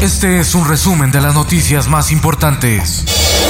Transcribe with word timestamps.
Este 0.00 0.40
es 0.40 0.54
un 0.54 0.68
resumen 0.68 1.10
de 1.10 1.22
las 1.22 1.34
noticias 1.34 1.88
más 1.88 2.12
importantes. 2.12 3.06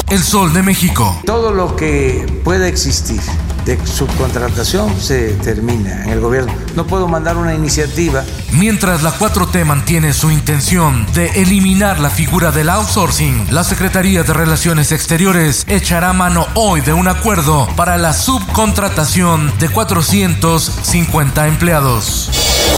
El 0.08 0.22
Sol 0.22 0.52
de 0.52 0.62
México. 0.62 1.20
Todo 1.26 1.52
lo 1.52 1.74
que 1.74 2.24
pueda 2.44 2.68
existir 2.68 3.20
de 3.64 3.84
subcontratación 3.84 4.98
se 5.00 5.32
termina 5.34 6.04
en 6.04 6.10
el 6.10 6.20
gobierno. 6.20 6.52
No 6.76 6.86
puedo 6.86 7.08
mandar 7.08 7.36
una 7.36 7.52
iniciativa. 7.52 8.22
Mientras 8.52 9.02
la 9.02 9.12
4T 9.18 9.64
mantiene 9.64 10.12
su 10.12 10.30
intención 10.30 11.04
de 11.14 11.26
eliminar 11.42 11.98
la 11.98 12.10
figura 12.10 12.52
del 12.52 12.68
outsourcing, 12.68 13.48
la 13.50 13.64
Secretaría 13.64 14.22
de 14.22 14.32
Relaciones 14.32 14.92
Exteriores 14.92 15.64
echará 15.66 16.12
mano 16.12 16.46
hoy 16.54 16.80
de 16.80 16.92
un 16.92 17.08
acuerdo 17.08 17.68
para 17.74 17.98
la 17.98 18.12
subcontratación 18.12 19.52
de 19.58 19.68
450 19.68 21.48
empleados. 21.48 22.30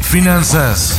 Finanzas. 0.02 0.96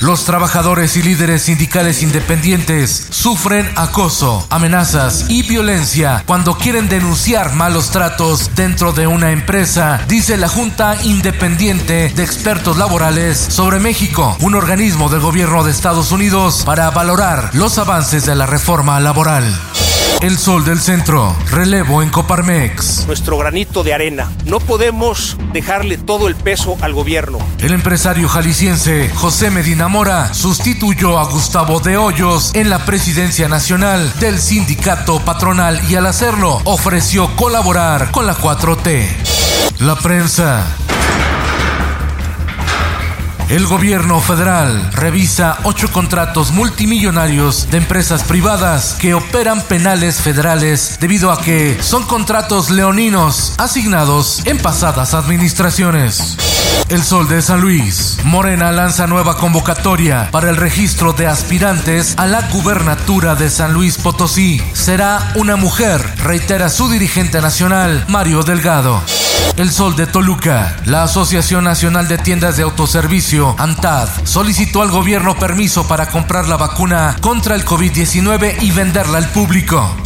Los 0.00 0.24
trabajadores 0.24 0.96
y 0.96 1.02
líderes 1.02 1.42
sindicales 1.42 2.02
independientes 2.02 3.08
sufren 3.10 3.68
acoso, 3.74 4.46
amenazas 4.48 5.26
y 5.28 5.42
violencia 5.42 6.22
cuando 6.24 6.56
quieren 6.56 6.88
denunciar 6.88 7.54
malos 7.54 7.90
tratos 7.90 8.50
dentro 8.54 8.92
de 8.92 9.08
una 9.08 9.32
empresa, 9.32 10.00
dice 10.06 10.36
la 10.36 10.48
Junta 10.48 10.96
Independiente 11.02 12.12
de 12.14 12.22
Expertos 12.22 12.76
Laborales 12.76 13.38
sobre 13.38 13.80
México, 13.80 14.36
un 14.40 14.54
organismo 14.54 15.08
del 15.08 15.20
gobierno 15.20 15.64
de 15.64 15.72
Estados 15.72 16.12
Unidos 16.12 16.62
para 16.64 16.90
valorar 16.90 17.50
los 17.54 17.78
avances 17.78 18.24
de 18.24 18.36
la 18.36 18.46
reforma 18.46 19.00
laboral. 19.00 19.44
El 20.20 20.36
sol 20.36 20.64
del 20.64 20.80
centro, 20.80 21.36
relevo 21.50 22.02
en 22.02 22.10
Coparmex. 22.10 23.06
Nuestro 23.06 23.38
granito 23.38 23.84
de 23.84 23.94
arena. 23.94 24.32
No 24.46 24.58
podemos 24.58 25.36
dejarle 25.52 25.96
todo 25.96 26.26
el 26.26 26.34
peso 26.34 26.76
al 26.80 26.92
gobierno. 26.92 27.38
El 27.60 27.72
empresario 27.72 28.28
jalisciense 28.28 29.10
José 29.14 29.50
Medina 29.50 29.86
Mora 29.86 30.34
sustituyó 30.34 31.18
a 31.20 31.24
Gustavo 31.24 31.78
de 31.78 31.96
Hoyos 31.96 32.50
en 32.54 32.68
la 32.68 32.84
presidencia 32.84 33.48
nacional 33.48 34.12
del 34.18 34.40
sindicato 34.40 35.20
patronal 35.20 35.80
y 35.88 35.94
al 35.94 36.06
hacerlo 36.06 36.60
ofreció 36.64 37.34
colaborar 37.36 38.10
con 38.10 38.26
la 38.26 38.36
4T. 38.36 39.06
La 39.78 39.94
prensa. 39.96 40.87
El 43.48 43.66
gobierno 43.66 44.20
federal 44.20 44.90
revisa 44.92 45.56
ocho 45.62 45.90
contratos 45.90 46.52
multimillonarios 46.52 47.70
de 47.70 47.78
empresas 47.78 48.22
privadas 48.22 48.94
que 49.00 49.14
operan 49.14 49.62
penales 49.62 50.20
federales 50.20 50.98
debido 51.00 51.32
a 51.32 51.40
que 51.40 51.78
son 51.80 52.02
contratos 52.02 52.68
leoninos 52.68 53.54
asignados 53.56 54.42
en 54.44 54.58
pasadas 54.58 55.14
administraciones. 55.14 56.36
El 56.90 57.02
Sol 57.02 57.26
de 57.26 57.40
San 57.40 57.62
Luis. 57.62 58.18
Morena 58.22 58.70
lanza 58.70 59.06
nueva 59.06 59.38
convocatoria 59.38 60.28
para 60.30 60.50
el 60.50 60.56
registro 60.56 61.14
de 61.14 61.26
aspirantes 61.26 62.14
a 62.18 62.26
la 62.26 62.42
gubernatura 62.50 63.34
de 63.34 63.48
San 63.48 63.72
Luis 63.72 63.96
Potosí. 63.96 64.62
Será 64.74 65.32
una 65.36 65.56
mujer, 65.56 66.02
reitera 66.18 66.68
su 66.68 66.90
dirigente 66.90 67.40
nacional, 67.40 68.04
Mario 68.08 68.42
Delgado. 68.42 69.02
El 69.56 69.70
Sol 69.70 69.96
de 69.96 70.06
Toluca. 70.06 70.76
La 70.84 71.02
Asociación 71.02 71.64
Nacional 71.64 72.06
de 72.08 72.18
Tiendas 72.18 72.56
de 72.56 72.62
Autoservicio, 72.62 73.56
ANTAD, 73.58 74.08
solicitó 74.24 74.82
al 74.82 74.90
gobierno 74.90 75.36
permiso 75.36 75.88
para 75.88 76.10
comprar 76.10 76.48
la 76.48 76.56
vacuna 76.56 77.16
contra 77.20 77.54
el 77.54 77.64
COVID-19 77.64 78.62
y 78.62 78.70
venderla 78.70 79.18
al 79.18 79.28
público. 79.30 79.96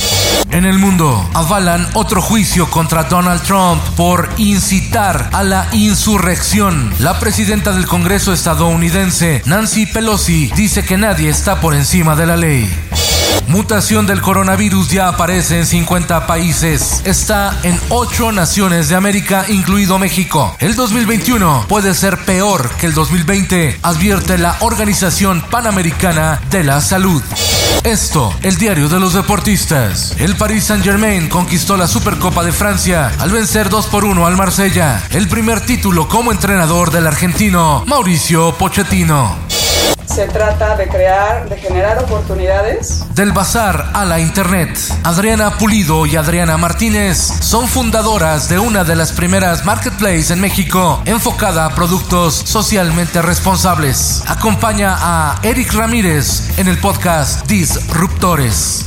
En 0.53 0.67
el 0.67 0.79
mundo, 0.79 1.31
avalan 1.33 1.89
otro 1.95 2.21
juicio 2.21 2.69
contra 2.69 3.05
Donald 3.05 3.43
Trump 3.43 3.83
por 3.97 4.29
incitar 4.37 5.31
a 5.33 5.43
la 5.43 5.67
insurrección. 5.73 6.93
La 6.99 7.19
presidenta 7.19 7.73
del 7.73 7.87
Congreso 7.87 8.35
estadounidense, 8.35 9.43
Nancy 9.47 9.87
Pelosi, 9.87 10.53
dice 10.55 10.85
que 10.85 10.99
nadie 10.99 11.31
está 11.31 11.61
por 11.61 11.75
encima 11.75 12.17
de 12.17 12.27
la 12.27 12.37
ley. 12.37 12.71
Mutación 13.49 14.07
del 14.07 14.23
coronavirus 14.23 14.91
ya 14.91 15.09
aparece 15.09 15.59
en 15.59 15.67
50 15.67 16.27
países. 16.27 17.03
Está 17.05 17.59
en 17.63 17.79
8 17.91 18.33
naciones 18.33 18.89
de 18.89 18.97
América, 18.97 19.45
incluido 19.49 19.99
México. 19.99 20.57
El 20.59 20.75
2021 20.75 21.67
puede 21.69 21.95
ser 21.95 22.19
peor 22.25 22.71
que 22.77 22.87
el 22.87 22.95
2020, 22.95 23.79
advierte 23.83 24.39
la 24.39 24.57
Organización 24.61 25.43
Panamericana 25.51 26.41
de 26.51 26.65
la 26.65 26.81
Salud. 26.81 27.23
Esto, 27.85 28.33
el 28.43 28.57
diario 28.59 28.89
de 28.89 29.01
los 29.01 29.13
deportistas. 29.13 30.15
El 30.19 30.37
Paris 30.37 30.65
Saint-Germain 30.65 31.29
conquistó 31.29 31.77
la 31.77 31.89
Supercopa 31.89 32.45
de 32.45 32.53
Francia 32.53 33.13
al 33.19 33.33
vencer 33.33 33.69
2 33.69 33.87
por 33.87 34.05
1 34.05 34.25
al 34.25 34.37
Marsella, 34.37 35.03
el 35.11 35.29
primer 35.29 35.61
título 35.61 36.09
como 36.09 36.31
entrenador 36.31 36.93
del 36.93 37.09
argentino 37.09 37.83
Mauricio 37.87 38.57
Pochettino. 38.57 39.42
Se 40.15 40.29
trata 40.29 40.77
de 40.77 40.89
crear, 40.89 41.49
de 41.49 41.57
generar 41.57 41.99
oportunidades. 42.03 43.03
Del 43.15 43.33
bazar 43.33 43.93
a 43.95 44.05
la 44.05 44.21
internet, 44.21 44.69
Adriana 45.05 45.57
Pulido 45.57 46.05
y 46.05 46.17
Adriana 46.17 46.59
Martínez 46.59 47.17
son 47.17 47.67
fundadoras 47.67 48.51
de 48.51 48.59
una 48.59 48.85
de 48.85 48.95
las 48.95 49.13
primeras 49.13 49.65
marketplaces 49.65 50.31
en 50.31 50.43
México 50.43 51.01
enfocada 51.07 51.65
a 51.65 51.75
productos 51.75 52.35
socialmente 52.35 53.23
responsables. 53.23 54.23
Acompaña 54.29 54.99
a 55.01 55.41
Eric 55.43 55.73
Ramírez 55.73 56.59
en 56.59 56.69
el 56.69 56.77
podcast 56.77 57.47
Disruptores. 57.47 58.85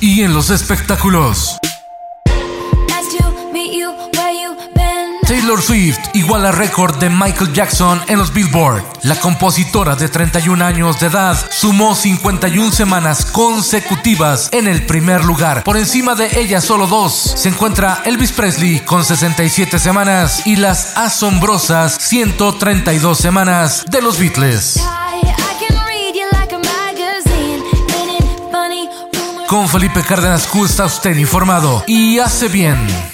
Y 0.00 0.22
en 0.22 0.34
los 0.34 0.50
espectáculos. 0.50 1.60
Taylor 5.34 5.60
Swift 5.60 5.98
iguala 6.12 6.52
récord 6.52 6.96
de 6.98 7.10
Michael 7.10 7.52
Jackson 7.52 8.00
en 8.06 8.18
los 8.20 8.32
Billboard. 8.32 8.84
La 9.02 9.16
compositora 9.16 9.96
de 9.96 10.08
31 10.08 10.64
años 10.64 11.00
de 11.00 11.08
edad 11.08 11.36
sumó 11.50 11.96
51 11.96 12.70
semanas 12.70 13.26
consecutivas 13.26 14.48
en 14.52 14.68
el 14.68 14.86
primer 14.86 15.24
lugar. 15.24 15.64
Por 15.64 15.76
encima 15.76 16.14
de 16.14 16.38
ella 16.38 16.60
solo 16.60 16.86
dos 16.86 17.12
se 17.34 17.48
encuentra 17.48 18.00
Elvis 18.04 18.30
Presley 18.30 18.78
con 18.78 19.04
67 19.04 19.80
semanas 19.80 20.46
y 20.46 20.54
las 20.54 20.96
asombrosas 20.96 21.98
132 22.00 23.18
semanas 23.18 23.84
de 23.90 24.02
los 24.02 24.20
Beatles. 24.20 24.80
Con 29.48 29.68
Felipe 29.68 30.04
Cárdenas 30.04 30.48
está 30.64 30.84
usted 30.84 31.16
informado 31.16 31.82
y 31.88 32.20
hace 32.20 32.46
bien. 32.46 33.13